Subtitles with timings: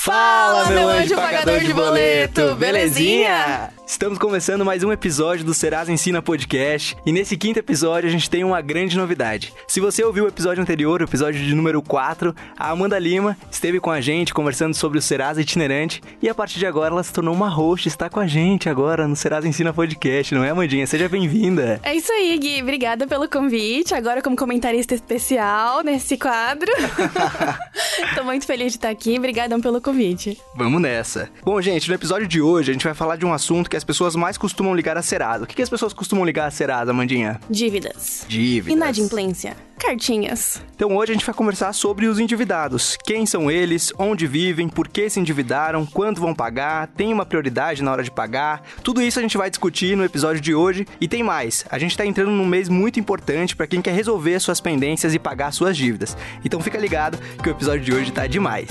[0.00, 3.72] Fala, meu anjo pagador de boleto, belezinha?
[3.88, 8.28] Estamos começando mais um episódio do Serasa Ensina Podcast e nesse quinto episódio a gente
[8.28, 9.50] tem uma grande novidade.
[9.66, 13.80] Se você ouviu o episódio anterior, o episódio de número 4, a Amanda Lima esteve
[13.80, 17.14] com a gente conversando sobre o Serasa itinerante e a partir de agora ela se
[17.14, 20.86] tornou uma host, está com a gente agora no Serasa Ensina Podcast, não é, Amandinha?
[20.86, 21.80] Seja bem-vinda.
[21.82, 22.60] É isso aí, Gui.
[22.60, 23.94] Obrigada pelo convite.
[23.94, 26.70] Agora como comentarista especial nesse quadro.
[28.14, 29.16] Tô muito feliz de estar aqui.
[29.16, 30.38] Obrigadão pelo convite.
[30.54, 31.30] Vamos nessa.
[31.42, 33.84] Bom, gente, no episódio de hoje a gente vai falar de um assunto que as
[33.84, 35.44] pessoas mais costumam ligar a Serasa.
[35.44, 37.40] O que, que as pessoas costumam ligar a Serasa, Mandinha?
[37.48, 38.24] Dívidas.
[38.28, 38.72] Dívidas.
[38.72, 39.56] Inadimplência.
[39.78, 40.60] Cartinhas.
[40.74, 42.98] Então hoje a gente vai conversar sobre os endividados.
[43.04, 47.82] Quem são eles, onde vivem, por que se endividaram, quando vão pagar, tem uma prioridade
[47.82, 48.62] na hora de pagar.
[48.82, 50.86] Tudo isso a gente vai discutir no episódio de hoje.
[51.00, 54.38] E tem mais, a gente está entrando num mês muito importante para quem quer resolver
[54.40, 56.16] suas pendências e pagar suas dívidas.
[56.44, 58.68] Então fica ligado que o episódio de hoje tá demais.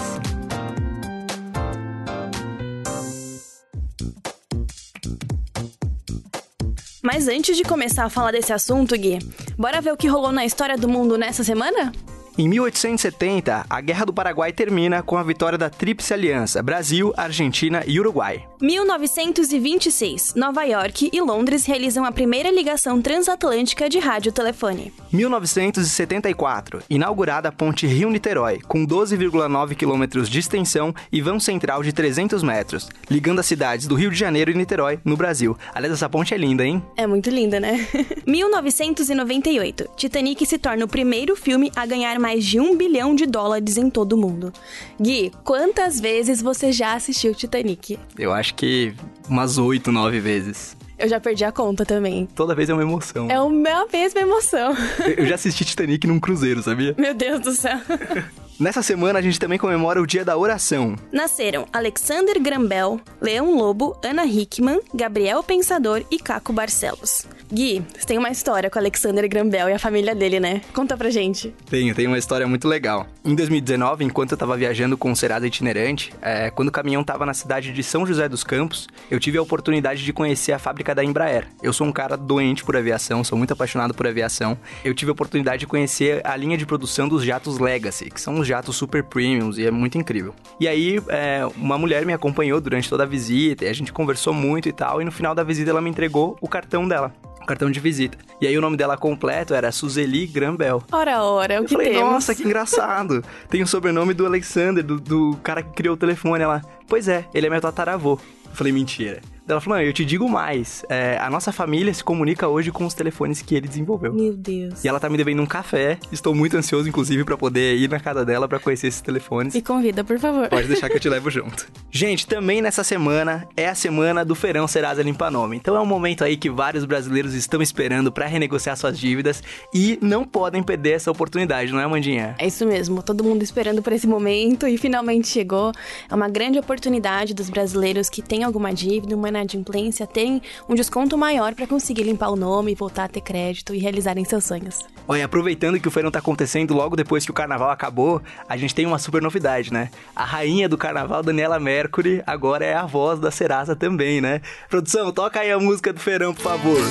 [7.17, 9.17] Mas antes de começar a falar desse assunto, Gui,
[9.57, 11.91] bora ver o que rolou na história do mundo nessa semana?
[12.37, 17.83] Em 1870, a Guerra do Paraguai termina com a vitória da Tríplice Aliança, Brasil, Argentina
[17.87, 18.45] e Uruguai.
[18.59, 24.91] 1926, Nova York e Londres realizam a primeira ligação transatlântica de radiotelefone.
[25.13, 32.41] 1974, inaugurada a ponte Rio-Niterói, com 12,9 quilômetros de extensão e vão central de 300
[32.41, 35.55] metros, ligando as cidades do Rio de Janeiro e Niterói, no Brasil.
[35.73, 36.83] Aliás, essa ponte é linda, hein?
[36.95, 37.87] É muito linda, né?
[38.25, 43.77] 1998, Titanic se torna o primeiro filme a ganhar mais de um bilhão de dólares
[43.77, 44.51] em todo o mundo.
[44.99, 47.99] Gui, quantas vezes você já assistiu Titanic?
[48.17, 48.93] Eu acho que
[49.27, 50.77] umas 8, 9 vezes.
[50.97, 52.27] Eu já perdi a conta também.
[52.35, 53.29] Toda vez é uma emoção.
[53.29, 54.75] É a mesma emoção.
[55.15, 56.95] Eu já assisti Titanic num cruzeiro, sabia?
[56.97, 57.79] Meu Deus do céu.
[58.59, 60.95] Nessa semana a gente também comemora o Dia da Oração.
[61.11, 67.27] Nasceram Alexander Grambel, Leão Lobo, Ana Hickman, Gabriel Pensador e Caco Barcelos.
[67.53, 70.61] Gui, você tem uma história com Alexander Grambel e a família dele, né?
[70.73, 71.53] Conta pra gente.
[71.69, 73.05] Tenho, tenho uma história muito legal.
[73.23, 77.27] Em 2019, enquanto eu tava viajando com o Serasa itinerante, é, quando o caminhão tava
[77.27, 80.95] na cidade de São José dos Campos, eu tive a oportunidade de conhecer a fábrica
[80.95, 81.47] da Embraer.
[81.61, 84.57] Eu sou um cara doente por aviação, sou muito apaixonado por aviação.
[84.83, 88.39] Eu tive a oportunidade de conhecer a linha de produção dos jatos Legacy, que são
[88.39, 90.33] os jatos super premiums e é muito incrível.
[90.59, 94.33] E aí, é, uma mulher me acompanhou durante toda a visita e a gente conversou
[94.33, 95.01] muito e tal.
[95.01, 97.13] E no final da visita, ela me entregou o cartão dela
[97.47, 98.17] cartão de visita.
[98.41, 100.83] E aí o nome dela completo era Suzeli Grambel.
[100.91, 102.11] Ora, ora, o que eu falei, temos?
[102.11, 103.23] Nossa, que engraçado.
[103.49, 106.43] Tem o sobrenome do Alexander, do, do cara que criou o telefone.
[106.43, 108.19] Ela, pois é, ele é meu tataravô.
[108.49, 109.21] Eu falei, mentira.
[109.47, 110.83] Ela falou: Não, eu te digo mais.
[110.89, 114.13] É, a nossa família se comunica hoje com os telefones que ele desenvolveu.
[114.13, 114.83] Meu Deus.
[114.83, 115.97] E ela tá me devendo um café.
[116.11, 119.53] Estou muito ansioso, inclusive, para poder ir na casa dela para conhecer esses telefones.
[119.53, 120.49] Me convida, por favor.
[120.49, 121.67] Pode deixar que eu te levo junto.
[121.89, 125.55] Gente, também nessa semana é a semana do Feirão Serasa Limpa Nome.
[125.55, 129.41] Então é um momento aí que vários brasileiros estão esperando para renegociar suas dívidas
[129.73, 132.35] e não podem perder essa oportunidade, não é, Mandinha?
[132.37, 133.01] É isso mesmo.
[133.01, 135.71] Todo mundo esperando por esse momento e finalmente chegou.
[136.09, 141.17] É uma grande oportunidade dos brasileiros que têm alguma dívida, uma inadimplência, terem um desconto
[141.17, 144.85] maior para conseguir limpar o nome, voltar a ter crédito e realizarem seus sonhos.
[145.07, 148.75] Olha, aproveitando que o feirão tá acontecendo logo depois que o carnaval acabou, a gente
[148.75, 149.89] tem uma super novidade, né?
[150.15, 154.41] A rainha do carnaval, Daniela Mercury, agora é a voz da Serasa também, né?
[154.69, 156.81] Produção, toca aí a música do feirão, por favor.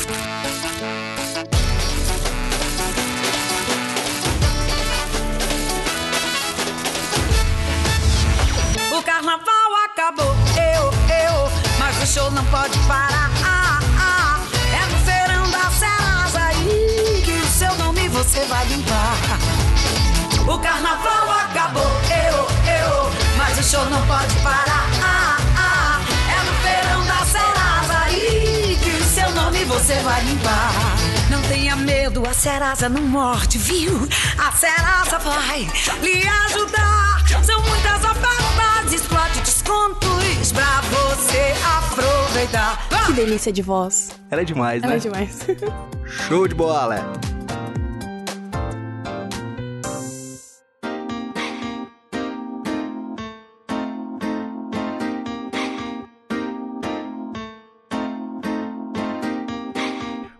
[23.71, 24.85] show não pode parar.
[25.01, 30.73] Ah, ah, é no feirão da Serasa aí que o seu nome você vai limpar.
[31.29, 34.09] Não tenha medo, a Serasa não morde, viu?
[34.37, 35.61] A Serasa vai
[36.03, 37.23] lhe ajudar.
[37.45, 42.89] São muitas ofertas, explode descontos pra você aproveitar.
[43.05, 44.09] Que delícia de voz.
[44.29, 44.97] Ela é demais, Ela né?
[44.97, 45.39] é demais.
[46.27, 47.30] Show de bola!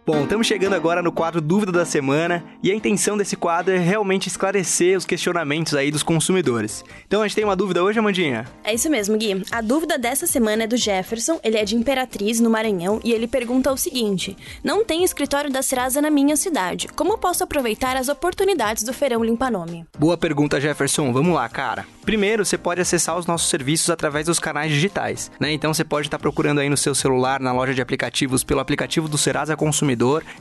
[0.03, 3.77] Bom, estamos chegando agora no quadro Dúvida da Semana e a intenção desse quadro é
[3.77, 6.83] realmente esclarecer os questionamentos aí dos consumidores.
[7.06, 8.48] Então a gente tem uma dúvida hoje, Amandinha?
[8.63, 9.44] É isso mesmo, Gui.
[9.51, 13.27] A dúvida dessa semana é do Jefferson, ele é de Imperatriz, no Maranhão, e ele
[13.27, 16.88] pergunta o seguinte: Não tem escritório da Serasa na minha cidade.
[16.95, 19.86] Como posso aproveitar as oportunidades do Feirão Limpa Nome?
[20.00, 21.13] Boa pergunta, Jefferson.
[21.13, 21.86] Vamos lá, cara.
[22.03, 25.51] Primeiro, você pode acessar os nossos serviços através dos canais digitais, né?
[25.51, 29.07] Então você pode estar procurando aí no seu celular, na loja de aplicativos, pelo aplicativo
[29.07, 29.90] do Serasa Consumidor.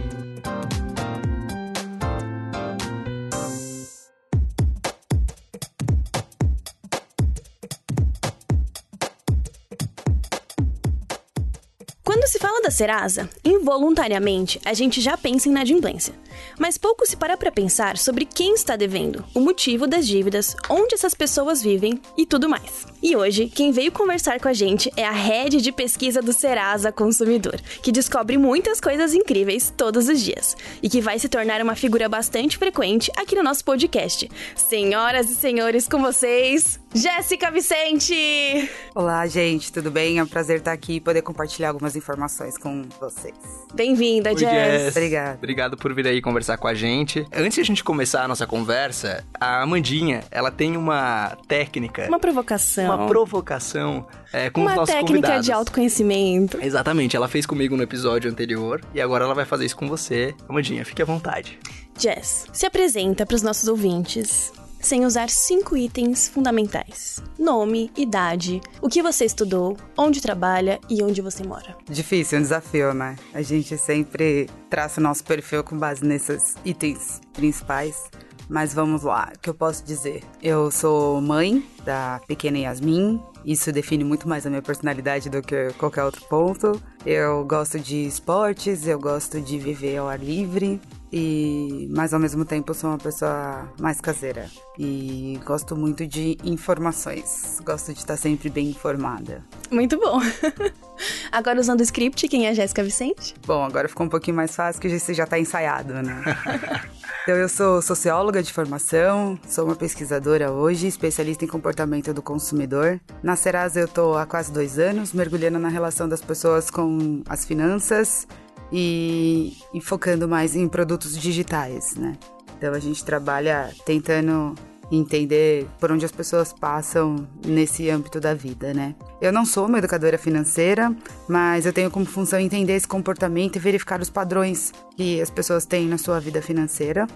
[12.71, 16.15] Serasa, involuntariamente a gente já pensa em inadimplência.
[16.59, 20.95] Mas pouco se para para pensar sobre quem está devendo, o motivo das dívidas, onde
[20.95, 22.87] essas pessoas vivem e tudo mais.
[23.03, 26.93] E hoje, quem veio conversar com a gente é a head de pesquisa do Serasa
[26.93, 31.75] Consumidor, que descobre muitas coisas incríveis todos os dias e que vai se tornar uma
[31.75, 34.31] figura bastante frequente aqui no nosso podcast.
[34.55, 38.71] Senhoras e senhores, com vocês, Jéssica Vicente!
[38.95, 40.19] Olá, gente, tudo bem?
[40.19, 43.35] É um prazer estar aqui e poder compartilhar algumas informações com vocês.
[43.75, 44.41] Bem-vinda, Jess.
[44.51, 44.97] Jess.
[44.97, 45.39] Obrigada.
[45.39, 47.27] Obrigado por vir aí conversar com a gente.
[47.33, 52.19] Antes de a gente começar a nossa conversa, a Amandinha, ela tem uma técnica, Uma
[52.19, 52.85] provocação.
[52.85, 55.47] uma provocação é, com Uma os nossos técnica convidados.
[55.47, 56.59] de autoconhecimento.
[56.63, 60.35] Exatamente, ela fez comigo no episódio anterior e agora ela vai fazer isso com você.
[60.49, 61.59] Amandinha, fique à vontade.
[61.99, 68.89] Jess, se apresenta para os nossos ouvintes sem usar cinco itens fundamentais: nome, idade, o
[68.89, 71.77] que você estudou, onde trabalha e onde você mora.
[71.89, 73.17] Difícil, um desafio, né?
[73.35, 78.11] A gente sempre traça o nosso perfil com base nesses itens principais.
[78.49, 80.25] Mas vamos lá, o que eu posso dizer?
[80.43, 85.73] Eu sou mãe da pequena Yasmin, isso define muito mais a minha personalidade do que
[85.79, 86.83] qualquer outro ponto.
[87.07, 90.81] Eu gosto de esportes, eu gosto de viver ao ar livre,
[91.13, 94.49] e mas ao mesmo tempo sou uma pessoa mais caseira
[94.79, 97.59] e gosto muito de informações.
[97.65, 99.45] Gosto de estar sempre bem informada.
[99.71, 100.21] Muito bom.
[101.33, 103.35] Agora usando o script, quem é a Jéssica Vicente?
[103.47, 106.23] Bom, agora ficou um pouquinho mais fácil que você já está ensaiado, né?
[107.23, 113.01] então eu sou socióloga de formação, sou uma pesquisadora hoje, especialista em comportamento do consumidor.
[113.23, 117.47] Na Serasa eu tô há quase dois anos, mergulhando na relação das pessoas com as
[117.47, 118.27] finanças
[118.73, 122.17] e, e focando mais em produtos digitais, né?
[122.57, 124.55] Então a gente trabalha tentando
[124.91, 128.95] entender por onde as pessoas passam nesse âmbito da vida, né?
[129.21, 130.95] Eu não sou uma educadora financeira,
[131.29, 135.65] mas eu tenho como função entender esse comportamento e verificar os padrões que as pessoas
[135.65, 137.07] têm na sua vida financeira.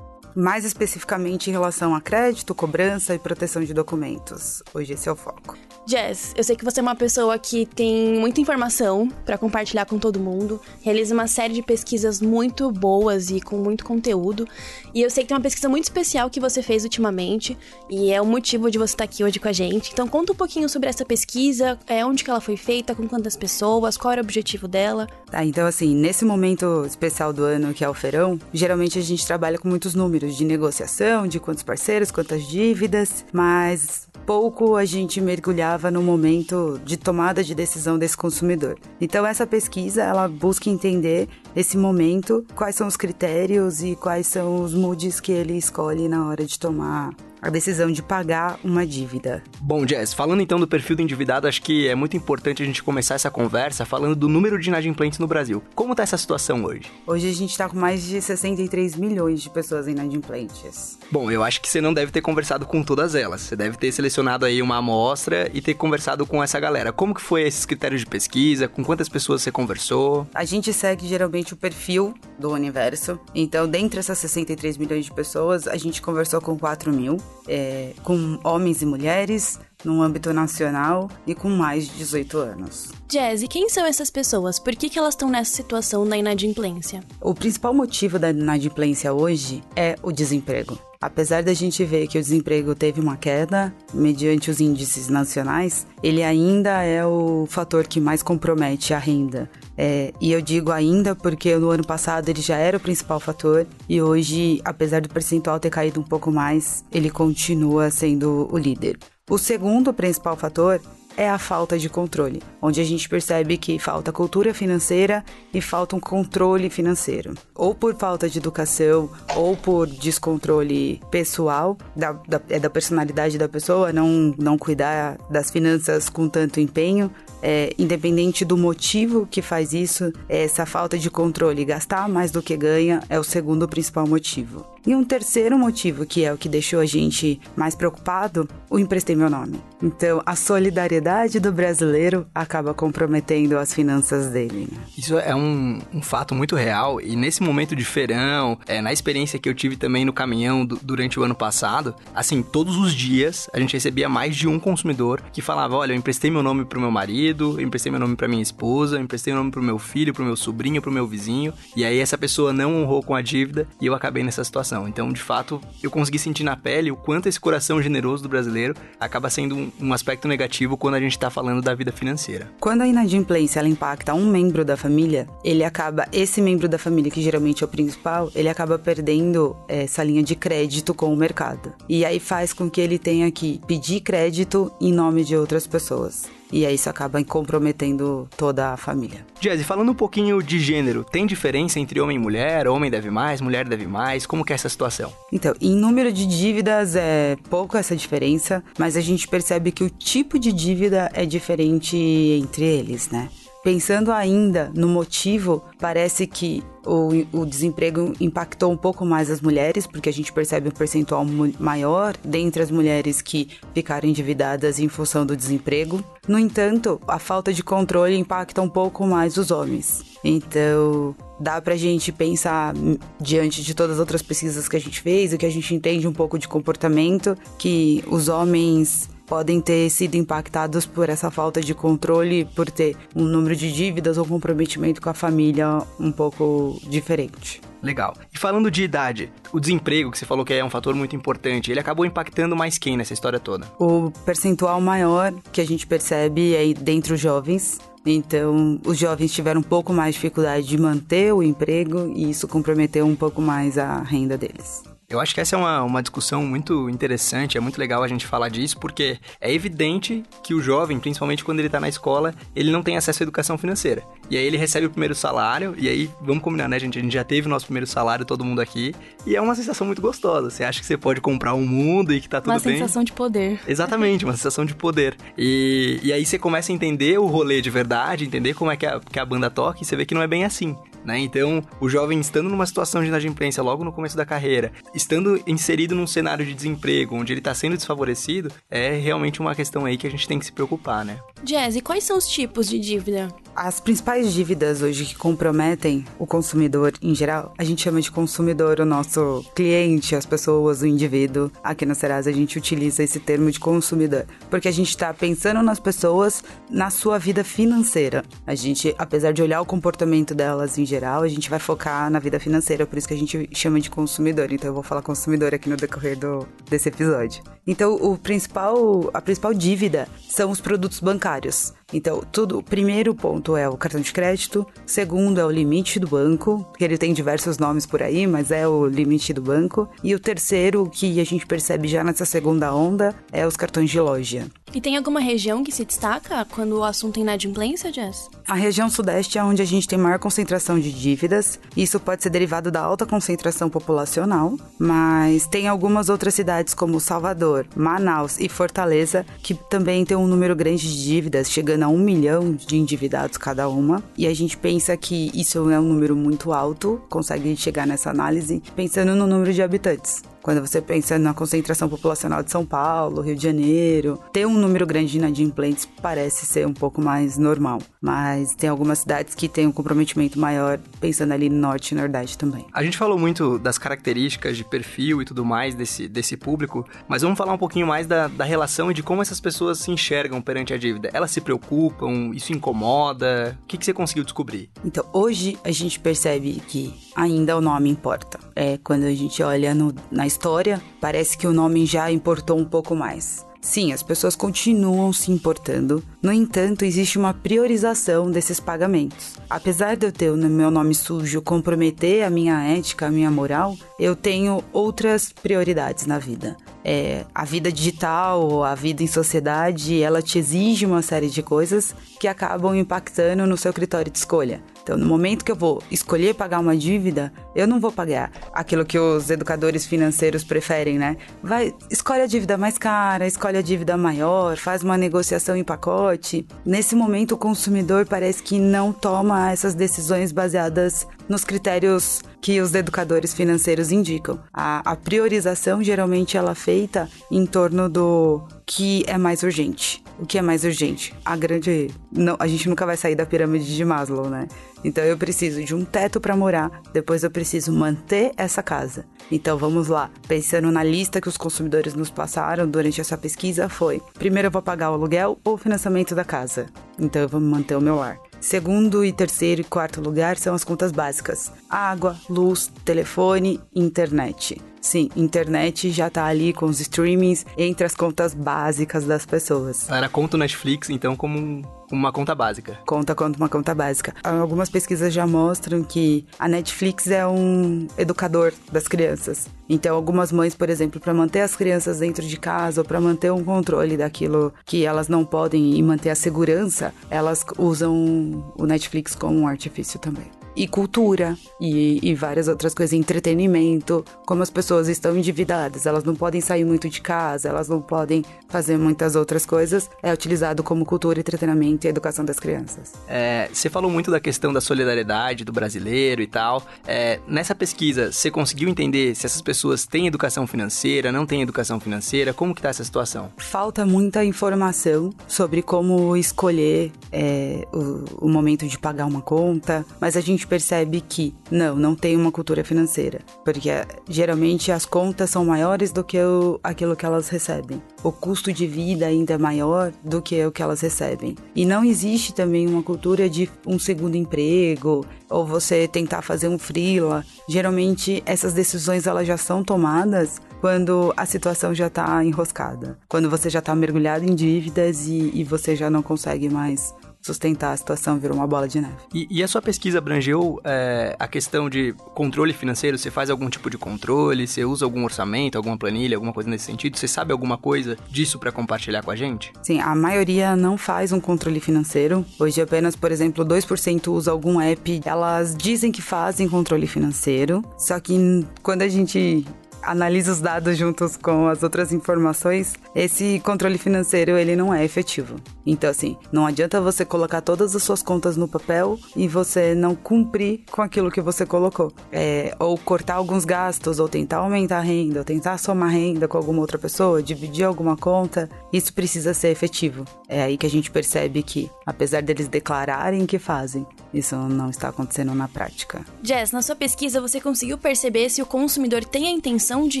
[0.34, 4.62] Mais especificamente em relação a crédito, cobrança e proteção de documentos.
[4.74, 5.56] Hoje esse é o foco.
[5.84, 9.98] Jess, eu sei que você é uma pessoa que tem muita informação para compartilhar com
[9.98, 14.46] todo mundo, realiza uma série de pesquisas muito boas e com muito conteúdo,
[14.94, 17.58] e eu sei que tem uma pesquisa muito especial que você fez ultimamente,
[17.90, 19.90] e é o motivo de você estar aqui hoje com a gente.
[19.92, 23.36] Então conta um pouquinho sobre essa pesquisa, é onde que ela foi feita, com quantas
[23.36, 25.08] pessoas, qual era o objetivo dela.
[25.30, 29.26] Tá, então assim, nesse momento especial do ano que é o feirão, geralmente a gente
[29.26, 35.20] trabalha com muitos números de negociação, de quantos parceiros, quantas dívidas, mas pouco a gente
[35.20, 38.78] mergulhava no momento de tomada de decisão desse consumidor.
[39.00, 44.62] Então essa pesquisa, ela busca entender esse momento, quais são os critérios e quais são
[44.62, 47.10] os moods que ele escolhe na hora de tomar
[47.42, 49.42] a decisão de pagar uma dívida.
[49.60, 52.82] Bom, Jess, falando então do perfil do endividado, acho que é muito importante a gente
[52.82, 55.60] começar essa conversa falando do número de inadimplentes no Brasil.
[55.74, 56.82] Como está essa situação hoje?
[57.04, 60.98] Hoje a gente está com mais de 63 milhões de pessoas inadimplentes.
[61.10, 63.40] Bom, eu acho que você não deve ter conversado com todas elas.
[63.40, 66.92] Você deve ter selecionado aí uma amostra e ter conversado com essa galera.
[66.92, 68.68] Como que foi esses critérios de pesquisa?
[68.68, 70.28] Com quantas pessoas você conversou?
[70.32, 73.18] A gente segue geralmente o perfil do universo.
[73.34, 77.18] Então, dentre essas 63 milhões de pessoas, a gente conversou com 4 mil
[77.48, 82.90] é, com homens e mulheres no âmbito nacional e com mais de 18 anos.
[83.08, 84.58] Jazzy, quem são essas pessoas?
[84.58, 87.02] Por que, que elas estão nessa situação da inadimplência?
[87.20, 90.78] O principal motivo da inadimplência hoje é o desemprego.
[91.02, 96.22] Apesar da gente ver que o desemprego teve uma queda, mediante os índices nacionais, ele
[96.22, 99.50] ainda é o fator que mais compromete a renda.
[99.76, 103.66] É, e eu digo ainda porque no ano passado ele já era o principal fator
[103.88, 108.96] e hoje, apesar do percentual ter caído um pouco mais, ele continua sendo o líder.
[109.30, 110.80] O segundo principal fator
[111.16, 115.24] é a falta de controle, onde a gente percebe que falta cultura financeira
[115.54, 117.34] e falta um controle financeiro.
[117.54, 123.48] Ou por falta de educação, ou por descontrole pessoal, da, da, é da personalidade da
[123.48, 127.08] pessoa, não, não cuidar das finanças com tanto empenho,
[127.40, 132.56] é, independente do motivo que faz isso, essa falta de controle, gastar mais do que
[132.56, 134.71] ganha, é o segundo principal motivo.
[134.84, 139.14] E um terceiro motivo, que é o que deixou a gente mais preocupado, o emprestei
[139.14, 139.60] meu nome.
[139.80, 144.68] Então, a solidariedade do brasileiro acaba comprometendo as finanças dele.
[144.70, 144.78] Né?
[144.98, 149.38] Isso é um, um, fato muito real e nesse momento de feirão, é, na experiência
[149.38, 153.48] que eu tive também no caminhão do, durante o ano passado, assim, todos os dias
[153.52, 156.80] a gente recebia mais de um consumidor que falava, olha, eu emprestei meu nome pro
[156.80, 159.78] meu marido, eu emprestei meu nome pra minha esposa, eu emprestei meu nome pro meu
[159.78, 163.22] filho, pro meu sobrinho, pro meu vizinho, e aí essa pessoa não honrou com a
[163.22, 164.71] dívida e eu acabei nessa situação.
[164.88, 168.74] Então, de fato, eu consegui sentir na pele o quanto esse coração generoso do brasileiro
[168.98, 172.50] acaba sendo um, um aspecto negativo quando a gente está falando da vida financeira.
[172.60, 177.10] Quando a inadimplência ela impacta um membro da família, ele acaba, esse membro da família,
[177.10, 181.16] que geralmente é o principal, ele acaba perdendo é, essa linha de crédito com o
[181.16, 181.72] mercado.
[181.88, 186.41] E aí faz com que ele tenha que pedir crédito em nome de outras pessoas
[186.52, 189.26] e aí isso acaba comprometendo toda a família.
[189.40, 192.68] Jazzy, falando um pouquinho de gênero, tem diferença entre homem e mulher?
[192.68, 194.26] Homem deve mais, mulher deve mais?
[194.26, 195.12] Como que é essa situação?
[195.32, 199.90] Então, em número de dívidas é pouco essa diferença, mas a gente percebe que o
[199.90, 203.28] tipo de dívida é diferente entre eles, né?
[203.62, 209.86] Pensando ainda no motivo, parece que o, o, desemprego impactou um pouco mais as mulheres,
[209.86, 211.24] porque a gente percebe um percentual
[211.60, 216.02] maior dentre as mulheres que ficaram endividadas em função do desemprego.
[216.26, 220.02] No entanto, a falta de controle impacta um pouco mais os homens.
[220.24, 222.74] Então, dá pra gente pensar,
[223.20, 226.08] diante de todas as outras pesquisas que a gente fez, o que a gente entende
[226.08, 231.72] um pouco de comportamento, que os homens podem ter sido impactados por essa falta de
[231.72, 237.58] controle, por ter um número de dívidas ou comprometimento com a família um pouco diferente.
[237.82, 238.14] Legal.
[238.30, 241.70] E falando de idade, o desemprego, que você falou que é um fator muito importante,
[241.70, 243.66] ele acabou impactando mais quem nessa história toda?
[243.78, 247.80] O percentual maior que a gente percebe é dentre os jovens.
[248.04, 252.46] Então, os jovens tiveram um pouco mais de dificuldade de manter o emprego e isso
[252.46, 254.91] comprometeu um pouco mais a renda deles.
[255.12, 258.26] Eu acho que essa é uma, uma discussão muito interessante, é muito legal a gente
[258.26, 262.70] falar disso, porque é evidente que o jovem, principalmente quando ele está na escola, ele
[262.70, 264.02] não tem acesso à educação financeira.
[264.30, 266.98] E aí ele recebe o primeiro salário, e aí, vamos combinar, né, gente?
[266.98, 268.94] A gente já teve o nosso primeiro salário, todo mundo aqui,
[269.26, 270.48] e é uma sensação muito gostosa.
[270.48, 272.72] Você acha que você pode comprar um mundo e que tá tudo uma bem.
[272.72, 273.60] Uma sensação de poder.
[273.68, 275.14] Exatamente, uma sensação de poder.
[275.36, 278.86] E, e aí você começa a entender o rolê de verdade, entender como é que
[278.86, 280.74] a, que a banda toca, e você vê que não é bem assim.
[281.04, 281.18] né?
[281.18, 285.94] Então, o jovem estando numa situação de inadimplência logo no começo da carreira, estando inserido
[285.94, 290.06] num cenário de desemprego, onde ele está sendo desfavorecido, é realmente uma questão aí que
[290.06, 291.18] a gente tem que se preocupar, né?
[291.44, 293.28] Jazzy, quais são os tipos de dívida?
[293.54, 298.80] As principais dívidas hoje que comprometem o consumidor em geral, a gente chama de consumidor
[298.80, 301.50] o nosso cliente, as pessoas, o indivíduo.
[301.62, 305.62] Aqui na Serasa a gente utiliza esse termo de consumidor, porque a gente está pensando
[305.62, 308.24] nas pessoas na sua vida financeira.
[308.46, 312.18] A gente, apesar de olhar o comportamento delas em geral, a gente vai focar na
[312.18, 314.50] vida financeira, por isso que a gente chama de consumidor.
[314.52, 317.42] Então eu vou falar consumidor aqui no decorrer do, desse episódio.
[317.66, 321.72] Então o principal, a principal dívida são os produtos bancários.
[321.92, 326.08] Então, tudo, o primeiro ponto é o cartão de crédito, segundo é o limite do
[326.08, 330.14] banco, que ele tem diversos nomes por aí, mas é o limite do banco, e
[330.14, 334.46] o terceiro que a gente percebe já nessa segunda onda é os cartões de loja.
[334.74, 338.30] E tem alguma região que se destaca quando o assunto é inadimplência, Jess?
[338.48, 341.60] A região sudeste é onde a gente tem maior concentração de dívidas.
[341.76, 347.66] Isso pode ser derivado da alta concentração populacional, mas tem algumas outras cidades como Salvador,
[347.76, 352.52] Manaus e Fortaleza que também tem um número grande de dívidas, chegando a um milhão
[352.52, 354.02] de endividados cada uma.
[354.16, 358.62] E a gente pensa que isso é um número muito alto, consegue chegar nessa análise
[358.74, 360.31] pensando no número de habitantes.
[360.42, 364.84] Quando você pensa na concentração populacional de São Paulo, Rio de Janeiro, ter um número
[364.84, 367.80] grande de inadimplentes parece ser um pouco mais normal.
[368.00, 372.36] Mas tem algumas cidades que têm um comprometimento maior, pensando ali no norte e nordeste
[372.36, 372.66] também.
[372.72, 377.22] A gente falou muito das características de perfil e tudo mais desse, desse público, mas
[377.22, 380.42] vamos falar um pouquinho mais da, da relação e de como essas pessoas se enxergam
[380.42, 381.08] perante a dívida.
[381.12, 382.32] Elas se preocupam?
[382.34, 383.56] Isso incomoda?
[383.62, 384.70] O que, que você conseguiu descobrir?
[384.84, 388.38] Então, hoje a gente percebe que ainda o nome importa.
[388.54, 392.64] É quando a gente olha no, na história, parece que o nome já importou um
[392.64, 393.44] pouco mais.
[393.62, 396.02] Sim, as pessoas continuam se importando.
[396.20, 399.36] No entanto, existe uma priorização desses pagamentos.
[399.48, 403.76] Apesar de eu ter o meu nome sujo comprometer a minha ética, a minha moral,
[404.00, 406.56] eu tenho outras prioridades na vida.
[406.84, 411.94] É, a vida digital, a vida em sociedade, ela te exige uma série de coisas
[412.18, 414.60] que acabam impactando no seu critério de escolha.
[414.82, 418.84] Então, no momento que eu vou escolher pagar uma dívida, eu não vou pagar aquilo
[418.84, 421.16] que os educadores financeiros preferem, né?
[421.42, 426.46] Vai, escolhe a dívida mais cara, escolhe a dívida maior, faz uma negociação em pacote.
[426.64, 432.74] Nesse momento, o consumidor parece que não toma essas decisões baseadas nos critérios que os
[432.74, 434.40] educadores financeiros indicam.
[434.52, 440.02] A, a priorização geralmente ela é feita em torno do que é mais urgente.
[440.18, 441.14] O que é mais urgente?
[441.24, 441.90] A grande.
[442.10, 444.46] Não, a gente nunca vai sair da pirâmide de Maslow, né?
[444.84, 449.04] Então eu preciso de um teto para morar, depois eu preciso manter essa casa.
[449.30, 454.02] Então vamos lá, pensando na lista que os consumidores nos passaram durante essa pesquisa foi:
[454.14, 456.66] primeiro eu vou pagar o aluguel ou o financiamento da casa.
[456.98, 458.18] Então eu vou manter o meu lar.
[458.40, 464.60] Segundo e terceiro e quarto lugar são as contas básicas: água, luz, telefone, internet.
[464.82, 469.88] Sim, internet já tá ali com os streamings entre as contas básicas das pessoas.
[469.88, 472.78] Era conta o Netflix, então, como um uma conta básica.
[472.86, 474.14] Conta quanto uma conta básica.
[474.24, 479.46] Algumas pesquisas já mostram que a Netflix é um educador das crianças.
[479.68, 483.30] Então, algumas mães, por exemplo, para manter as crianças dentro de casa ou para manter
[483.30, 489.14] um controle daquilo que elas não podem e manter a segurança, elas usam o Netflix
[489.14, 494.88] como um artifício também e cultura e, e, várias outras coisas, entretenimento, como as pessoas
[494.88, 499.46] estão endividadas, elas não podem sair muito de casa, elas não podem fazer muitas outras
[499.46, 502.92] coisas, é utilizado como cultura, entretenimento e educação das crianças.
[503.08, 506.62] É, você falou muito da questão da solidariedade do brasileiro e tal.
[506.86, 511.80] É, nessa pesquisa, você conseguiu entender se essas pessoas têm educação financeira, não têm educação
[511.80, 512.34] financeira?
[512.34, 513.30] Como que tá essa situação?
[513.38, 520.16] Falta muita informação sobre como escolher é, o, o momento de pagar uma conta, mas
[520.16, 524.84] a gente gente percebe que não, não tem uma cultura financeira, porque eh, geralmente as
[524.84, 527.80] contas são maiores do que o, aquilo que elas recebem.
[528.02, 531.36] O custo de vida ainda é maior do que o que elas recebem.
[531.54, 536.58] E não existe também uma cultura de um segundo emprego ou você tentar fazer um
[536.58, 537.24] freela.
[537.48, 543.50] Geralmente essas decisões elas já são tomadas quando a situação já está enroscada, quando você
[543.50, 548.18] já está mergulhado em dívidas e, e você já não consegue mais sustentar a situação,
[548.18, 548.94] virou uma bola de neve.
[549.14, 552.98] E, e a sua pesquisa abrangeu é, a questão de controle financeiro?
[552.98, 554.46] Você faz algum tipo de controle?
[554.46, 556.98] Você usa algum orçamento, alguma planilha, alguma coisa nesse sentido?
[556.98, 559.52] Você sabe alguma coisa disso para compartilhar com a gente?
[559.62, 562.24] Sim, a maioria não faz um controle financeiro.
[562.38, 565.00] Hoje apenas, por exemplo, 2% usa algum app.
[565.04, 569.46] Elas dizem que fazem controle financeiro, só que quando a gente
[569.82, 575.36] analisa os dados juntos com as outras informações, esse controle financeiro ele não é efetivo.
[575.66, 579.94] Então assim, não adianta você colocar todas as suas contas no papel e você não
[579.94, 581.92] cumprir com aquilo que você colocou.
[582.10, 586.36] É, ou cortar alguns gastos, ou tentar aumentar a renda, ou tentar somar renda com
[586.36, 588.48] alguma outra pessoa, dividir alguma conta.
[588.72, 590.04] Isso precisa ser efetivo.
[590.28, 594.88] É aí que a gente percebe que, apesar deles declararem que fazem, isso não está
[594.88, 596.04] acontecendo na prática.
[596.22, 600.00] Jess, na sua pesquisa você conseguiu perceber se o consumidor tem a intenção de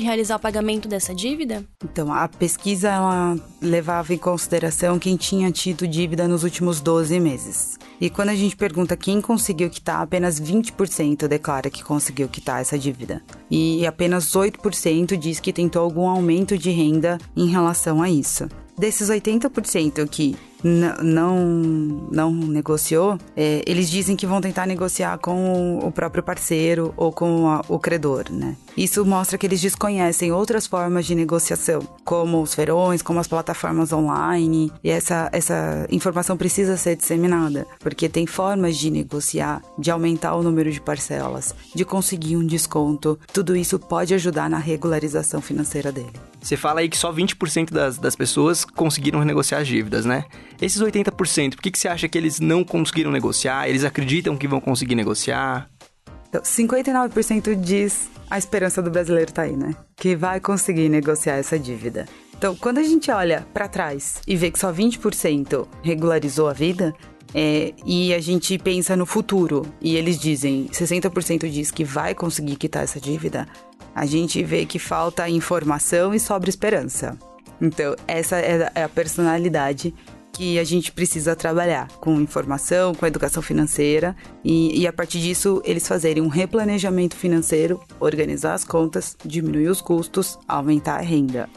[0.00, 1.64] realizar o pagamento dessa dívida?
[1.84, 7.78] Então, a pesquisa ela levava em consideração quem tinha tido dívida nos últimos 12 meses.
[8.00, 12.78] E quando a gente pergunta quem conseguiu quitar, apenas 20% declara que conseguiu quitar essa
[12.78, 13.22] dívida.
[13.50, 18.48] E apenas 8% diz que tentou algum aumento de renda em relação a isso.
[18.76, 21.38] Desses 80% que não,
[22.10, 27.48] não negociou, é, eles dizem que vão tentar negociar com o próprio parceiro ou com
[27.48, 28.56] a, o credor, né?
[28.76, 33.92] Isso mostra que eles desconhecem outras formas de negociação, como os ferões, como as plataformas
[33.92, 40.34] online, e essa, essa informação precisa ser disseminada, porque tem formas de negociar, de aumentar
[40.34, 43.18] o número de parcelas, de conseguir um desconto.
[43.32, 46.12] Tudo isso pode ajudar na regularização financeira dele.
[46.40, 50.24] Você fala aí que só 20% das, das pessoas conseguiram renegociar as dívidas, né?
[50.60, 53.68] Esses 80%, por que, que você acha que eles não conseguiram negociar?
[53.68, 55.68] Eles acreditam que vão conseguir negociar?
[56.28, 59.76] Então, 59% diz a esperança do brasileiro tá aí, né?
[59.94, 62.06] Que vai conseguir negociar essa dívida.
[62.34, 66.94] Então, quando a gente olha para trás e vê que só 20% regularizou a vida,
[67.34, 72.56] é, e a gente pensa no futuro e eles dizem 60% diz que vai conseguir
[72.56, 73.46] quitar essa dívida,
[73.94, 77.18] a gente vê que falta informação e sobra esperança.
[77.60, 79.94] Então, essa é a personalidade
[80.32, 85.60] que a gente precisa trabalhar com informação, com educação financeira e, e, a partir disso
[85.64, 91.48] eles fazerem um replanejamento financeiro, organizar as contas, diminuir os custos, aumentar a renda.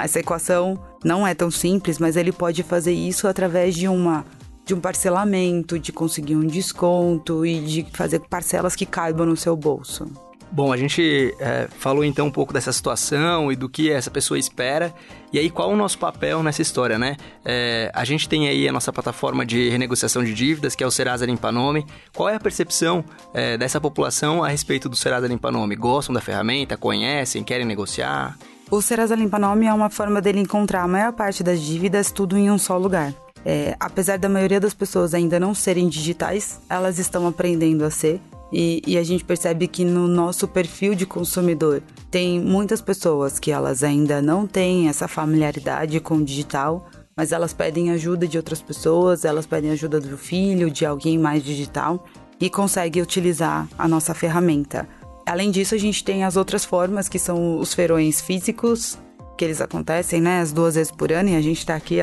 [0.00, 4.24] Essa equação não é tão simples, mas ele pode fazer isso através de uma
[4.64, 9.56] de um parcelamento, de conseguir um desconto e de fazer parcelas que caibam no seu
[9.56, 10.06] bolso.
[10.52, 14.38] Bom, a gente é, falou então um pouco dessa situação e do que essa pessoa
[14.38, 14.92] espera.
[15.32, 17.16] E aí, qual o nosso papel nessa história, né?
[17.42, 20.90] É, a gente tem aí a nossa plataforma de renegociação de dívidas, que é o
[20.90, 21.86] Serasa Limpa Nome.
[22.14, 25.74] Qual é a percepção é, dessa população a respeito do Serasa Limpa Nome?
[25.74, 26.76] Gostam da ferramenta?
[26.76, 27.42] Conhecem?
[27.42, 28.36] Querem negociar?
[28.70, 32.36] O Serasa Limpa Nome é uma forma dele encontrar a maior parte das dívidas tudo
[32.36, 33.14] em um só lugar.
[33.42, 38.20] É, apesar da maioria das pessoas ainda não serem digitais, elas estão aprendendo a ser.
[38.52, 43.50] E, e, a gente percebe que no nosso perfil de consumidor tem muitas pessoas que
[43.50, 46.86] elas ainda não têm essa familiaridade com o digital,
[47.16, 51.42] mas elas pedem ajuda de outras pessoas, elas pedem ajuda do filho, de alguém mais
[51.42, 52.04] digital
[52.38, 54.86] e conseguem utilizar a nossa ferramenta.
[55.26, 58.98] Além disso, a gente tem as outras formas que são os feirões físicos,
[59.38, 62.00] que eles acontecem, né, as duas vezes por ano, e a gente está aqui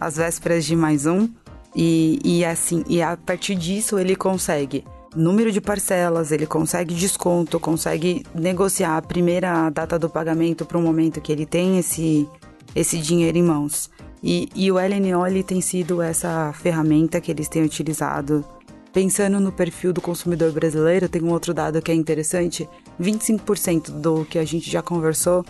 [0.00, 1.28] às vésperas de mais um.
[1.74, 7.60] E, e assim, e a partir disso ele consegue número de parcelas, ele consegue desconto,
[7.60, 12.28] consegue negociar a primeira data do pagamento para o momento que ele tem esse,
[12.74, 13.90] esse dinheiro em mãos.
[14.22, 18.44] E, e o LNO ele tem sido essa ferramenta que eles têm utilizado.
[18.92, 22.68] Pensando no perfil do consumidor brasileiro, tem um outro dado que é interessante:
[23.00, 25.44] 25% do que a gente já conversou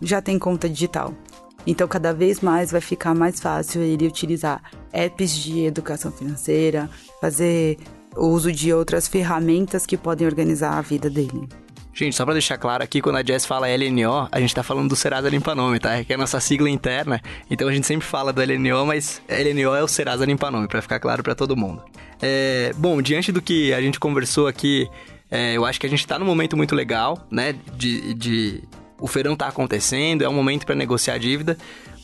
[0.00, 1.14] já tem conta digital.
[1.66, 6.88] Então, cada vez mais vai ficar mais fácil ele utilizar apps de educação financeira,
[7.20, 7.78] fazer
[8.18, 11.48] o uso de outras ferramentas que podem organizar a vida dele.
[11.98, 14.88] Gente, só pra deixar claro aqui, quando a Jess fala LNO, a gente tá falando
[14.88, 16.04] do Serasa Limpa Nome, tá?
[16.04, 17.20] Que é a nossa sigla interna.
[17.50, 20.80] Então a gente sempre fala do LNO, mas LNO é o Serasa Limpa Nome, pra
[20.80, 21.82] ficar claro para todo mundo.
[22.22, 24.88] É, bom, diante do que a gente conversou aqui,
[25.28, 27.56] é, eu acho que a gente tá num momento muito legal, né?
[27.76, 28.62] De, de
[29.00, 31.56] o feirão tá acontecendo, é um momento para negociar dívida,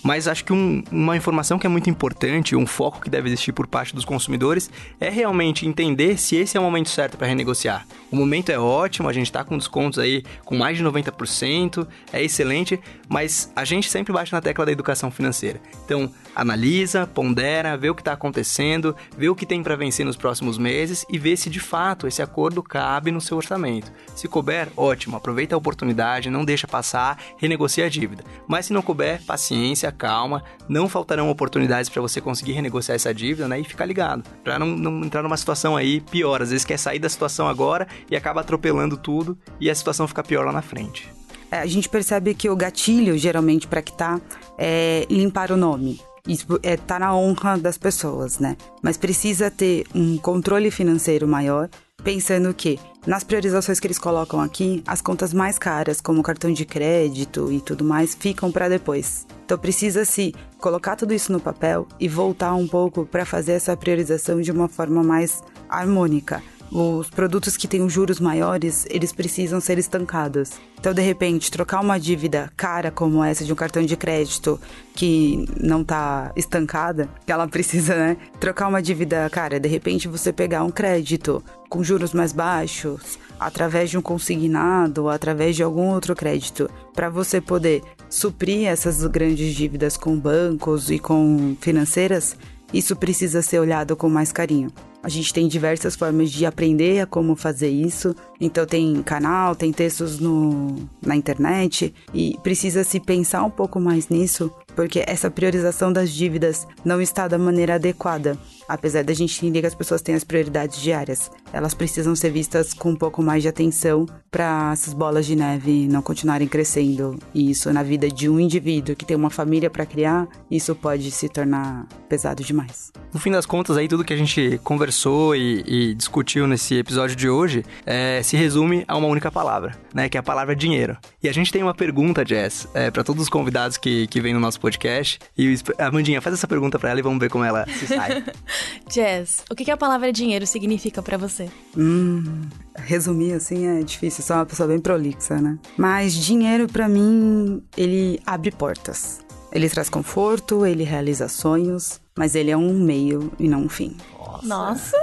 [0.04, 3.52] mas acho que um, uma informação que é muito importante, um foco que deve existir
[3.52, 7.86] por parte dos consumidores, é realmente entender se esse é o momento certo para renegociar.
[8.12, 12.22] O momento é ótimo, a gente está com descontos aí com mais de 90%, é
[12.22, 15.58] excelente, mas a gente sempre bate na tecla da educação financeira.
[15.86, 20.16] Então, analisa, pondera, vê o que está acontecendo, vê o que tem para vencer nos
[20.16, 23.90] próximos meses e vê se de fato esse acordo cabe no seu orçamento.
[24.14, 28.22] Se couber, ótimo, aproveita a oportunidade, não deixa passar, renegocia a dívida.
[28.46, 33.48] Mas se não couber, paciência, calma, não faltarão oportunidades para você conseguir renegociar essa dívida,
[33.48, 33.60] né?
[33.60, 36.42] E ficar ligado, para não, não entrar numa situação aí pior.
[36.42, 40.22] Às vezes quer sair da situação agora e acaba atropelando tudo e a situação fica
[40.22, 41.10] pior lá na frente.
[41.50, 44.20] É, a gente percebe que o gatilho, geralmente, para quitar,
[44.58, 46.00] é limpar o nome.
[46.26, 48.56] Isso é, tá na honra das pessoas, né?
[48.82, 51.68] Mas precisa ter um controle financeiro maior
[52.04, 56.64] pensando que nas priorizações que eles colocam aqui, as contas mais caras, como cartão de
[56.64, 59.26] crédito e tudo mais, ficam para depois.
[59.44, 63.76] Então precisa se colocar tudo isso no papel e voltar um pouco para fazer essa
[63.76, 69.78] priorização de uma forma mais harmônica os produtos que têm juros maiores, eles precisam ser
[69.78, 70.52] estancados.
[70.78, 74.60] Então, de repente, trocar uma dívida cara como essa de um cartão de crédito
[74.94, 78.16] que não está estancada, que ela precisa, né?
[78.40, 83.90] Trocar uma dívida cara, de repente você pegar um crédito com juros mais baixos, através
[83.90, 89.96] de um consignado, através de algum outro crédito, para você poder suprir essas grandes dívidas
[89.96, 92.36] com bancos e com financeiras,
[92.72, 94.70] isso precisa ser olhado com mais carinho.
[95.04, 98.16] A gente tem diversas formas de aprender a como fazer isso.
[98.40, 104.08] Então tem canal, tem textos no, na internet e precisa se pensar um pouco mais
[104.08, 108.36] nisso, porque essa priorização das dívidas não está da maneira adequada.
[108.68, 112.72] Apesar da gente entender que as pessoas têm as prioridades diárias, elas precisam ser vistas
[112.72, 117.18] com um pouco mais de atenção para essas bolas de neve não continuarem crescendo.
[117.34, 121.10] E isso na vida de um indivíduo que tem uma família para criar, isso pode
[121.10, 122.92] se tornar pesado demais.
[123.12, 127.14] No fim das contas, aí tudo que a gente conversou e, e discutiu nesse episódio
[127.14, 130.08] de hoje é, se resume a uma única palavra, né?
[130.08, 130.96] Que é a palavra dinheiro.
[131.22, 134.34] E a gente tem uma pergunta, Jess, é, para todos os convidados que, que vêm
[134.34, 135.18] no nosso podcast.
[135.36, 138.24] E Amandinha, faz essa pergunta para ela e vamos ver como ela se sai.
[138.90, 141.50] Jess, o que, que a palavra dinheiro significa para você?
[141.76, 145.58] Hum, resumir assim é difícil, sou uma pessoa bem prolixa, né?
[145.76, 149.20] Mas dinheiro para mim, ele abre portas.
[149.52, 153.96] Ele traz conforto, ele realiza sonhos, mas ele é um meio e não um fim.
[154.42, 154.46] Nossa!
[154.46, 154.96] Nossa.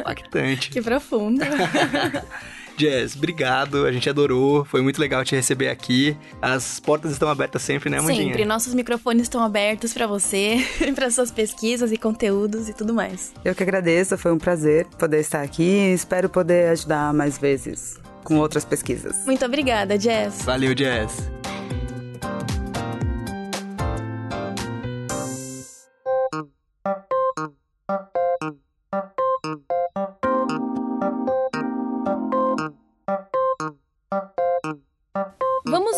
[0.00, 0.70] Impactante.
[0.70, 1.40] que profundo.
[2.76, 3.86] Jazz, obrigado.
[3.86, 4.64] A gente adorou.
[4.64, 6.16] Foi muito legal te receber aqui.
[6.40, 8.24] As portas estão abertas sempre, né, Mandinha?
[8.28, 8.44] Sempre.
[8.44, 10.58] Nossos microfones estão abertos para você,
[10.94, 13.32] para suas pesquisas e conteúdos e tudo mais.
[13.44, 14.16] Eu que agradeço.
[14.18, 15.92] Foi um prazer poder estar aqui.
[15.92, 19.24] Espero poder ajudar mais vezes com outras pesquisas.
[19.26, 20.42] Muito obrigada, Jazz.
[20.42, 21.43] Valeu, Jazz.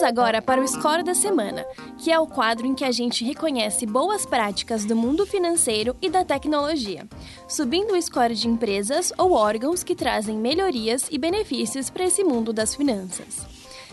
[0.07, 1.67] Agora para o Score da Semana,
[1.99, 6.09] que é o quadro em que a gente reconhece boas práticas do mundo financeiro e
[6.09, 7.07] da tecnologia,
[7.49, 12.53] subindo o score de empresas ou órgãos que trazem melhorias e benefícios para esse mundo
[12.53, 13.45] das finanças.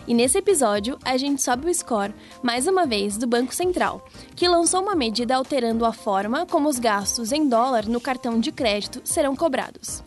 [0.08, 4.48] E nesse episódio, a gente sobe o score, mais uma vez, do Banco Central, que
[4.48, 9.02] lançou uma medida alterando a forma como os gastos em dólar no cartão de crédito
[9.04, 10.04] serão cobrados.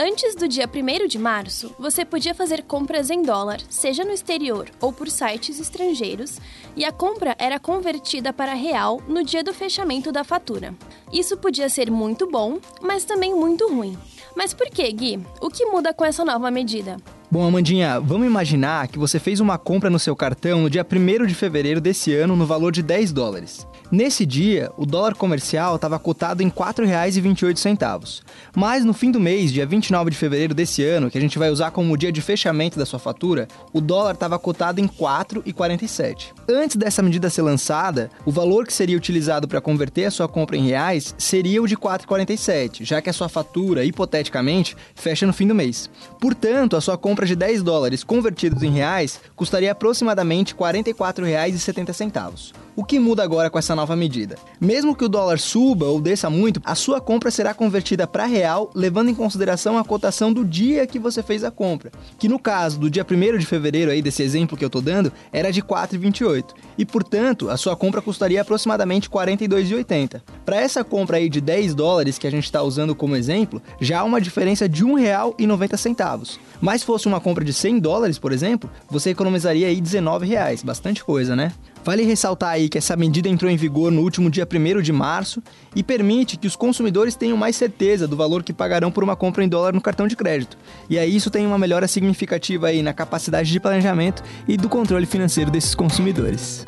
[0.00, 4.70] Antes do dia 1 de março, você podia fazer compras em dólar, seja no exterior
[4.80, 6.38] ou por sites estrangeiros,
[6.76, 10.72] e a compra era convertida para real no dia do fechamento da fatura.
[11.12, 13.98] Isso podia ser muito bom, mas também muito ruim.
[14.36, 15.18] Mas por que, Gui?
[15.40, 16.96] O que muda com essa nova medida?
[17.28, 21.26] Bom, Amandinha, vamos imaginar que você fez uma compra no seu cartão no dia 1
[21.26, 23.66] de fevereiro desse ano no valor de 10 dólares.
[23.90, 28.20] Nesse dia, o dólar comercial estava cotado em R$ 4,28.
[28.54, 31.48] Mas no fim do mês, dia 29 de fevereiro desse ano, que a gente vai
[31.48, 36.34] usar como dia de fechamento da sua fatura, o dólar estava cotado em R$ 4,47.
[36.46, 40.58] Antes dessa medida ser lançada, o valor que seria utilizado para converter a sua compra
[40.58, 45.32] em reais seria o de R$ 4,47, já que a sua fatura, hipoteticamente, fecha no
[45.32, 45.88] fim do mês.
[46.20, 52.67] Portanto, a sua compra de 10 dólares convertidos em reais custaria aproximadamente R$ 44,70.
[52.78, 54.36] O que muda agora com essa nova medida?
[54.60, 58.70] Mesmo que o dólar suba ou desça muito, a sua compra será convertida para real,
[58.72, 62.78] levando em consideração a cotação do dia que você fez a compra, que no caso
[62.78, 66.54] do dia 1 de fevereiro aí desse exemplo que eu estou dando, era de 4,28.
[66.78, 70.22] E portanto, a sua compra custaria aproximadamente 42,80.
[70.46, 73.98] Para essa compra aí de 10 dólares que a gente está usando como exemplo, já
[73.98, 76.38] há uma diferença de R$ 1,90.
[76.60, 80.62] Mas se fosse uma compra de 100 dólares, por exemplo, você economizaria aí 19 reais,
[80.62, 81.52] bastante coisa, né?
[81.88, 85.42] Vale ressaltar aí que essa medida entrou em vigor no último dia 1 de março
[85.74, 89.42] e permite que os consumidores tenham mais certeza do valor que pagarão por uma compra
[89.42, 90.58] em dólar no cartão de crédito.
[90.90, 95.06] E aí isso tem uma melhora significativa aí na capacidade de planejamento e do controle
[95.06, 96.66] financeiro desses consumidores.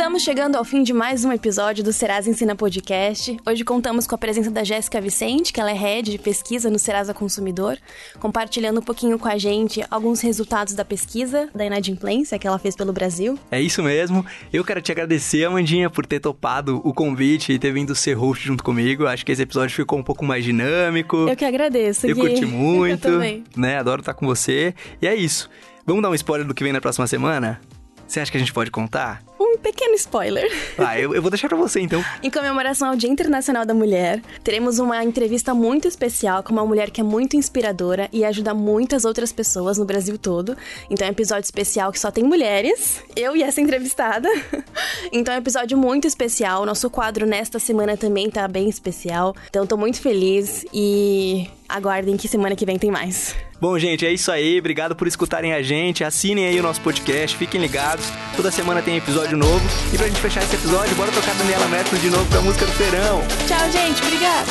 [0.00, 3.36] Estamos chegando ao fim de mais um episódio do Serasa Ensina Podcast.
[3.46, 6.78] Hoje contamos com a presença da Jéssica Vicente, que ela é head de pesquisa no
[6.78, 7.76] Serasa Consumidor,
[8.18, 12.74] compartilhando um pouquinho com a gente alguns resultados da pesquisa da inadimplência que ela fez
[12.74, 13.38] pelo Brasil.
[13.50, 14.24] É isso mesmo.
[14.50, 18.46] Eu quero te agradecer, Amandinha, por ter topado o convite e ter vindo ser host
[18.46, 19.06] junto comigo.
[19.06, 21.28] Acho que esse episódio ficou um pouco mais dinâmico.
[21.28, 22.22] Eu que agradeço, Eu Gui.
[22.40, 23.44] curti muito, Eu também.
[23.54, 23.76] né?
[23.76, 24.74] Adoro estar com você.
[25.02, 25.50] E é isso.
[25.84, 27.60] Vamos dar um spoiler do que vem na próxima semana?
[28.08, 29.29] Você acha que a gente pode contar?
[29.52, 30.48] Um pequeno spoiler.
[30.78, 32.04] Ah, eu, eu vou deixar pra você então.
[32.22, 36.90] Em comemoração ao Dia Internacional da Mulher, teremos uma entrevista muito especial com uma mulher
[36.90, 40.56] que é muito inspiradora e ajuda muitas outras pessoas no Brasil todo.
[40.88, 44.28] Então é um episódio especial que só tem mulheres, eu e essa entrevistada.
[45.12, 46.64] Então é um episódio muito especial.
[46.64, 49.34] Nosso quadro nesta semana também tá bem especial.
[49.48, 53.34] Então tô muito feliz e aguardem que semana que vem tem mais.
[53.60, 54.58] Bom, gente, é isso aí.
[54.58, 56.02] Obrigado por escutarem a gente.
[56.02, 58.06] Assinem aí o nosso podcast, fiquem ligados.
[58.34, 59.60] Toda semana tem episódio novo.
[59.92, 62.72] E pra gente fechar esse episódio, bora tocar Daniela Mercury de novo pra música do
[62.72, 63.22] verão.
[63.46, 64.02] Tchau, gente.
[64.02, 64.50] Obrigada.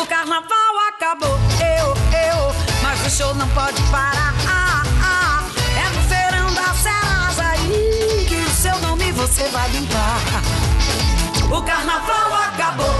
[0.00, 4.34] O carnaval acabou, eu, eu, mas o show não pode parar.
[4.46, 10.20] Ah, ah, é no feirão da Serasa aí que o seu nome você vai limpar.
[11.50, 12.94] O carnaval acabou,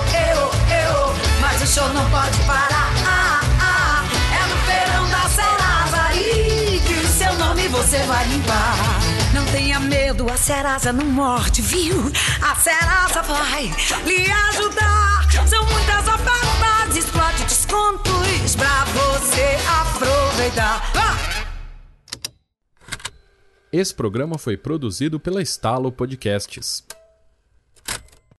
[1.55, 2.91] mas o show não pode parar.
[3.07, 8.77] Ah, ah, é no feirão da Serasa aí que o seu nome você vai limpar.
[9.33, 12.11] Não tenha medo, a Serasa não morde, viu?
[12.43, 13.73] A Serasa vai
[14.05, 15.29] lhe ajudar.
[15.47, 20.91] São muitas ofertas, explode descontos pra você aproveitar.
[20.97, 21.45] Ah!
[23.73, 26.85] Esse programa foi produzido pela Estalo Podcasts.